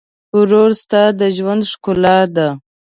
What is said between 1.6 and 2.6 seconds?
ښکلا ده.